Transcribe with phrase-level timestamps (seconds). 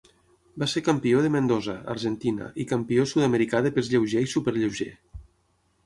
[0.61, 4.93] Va ser campió de Mendoza, Argentina, i campió sud-americà de pes lleuger i superlleuger.